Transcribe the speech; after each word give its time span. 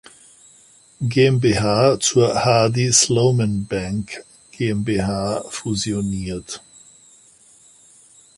GmbH 1.03 1.99
zur 1.99 2.43
"Hardy-Sloman 2.43 3.67
Bank 3.67 4.25
GmbH" 4.49 5.43
fusioniert. 5.51 6.63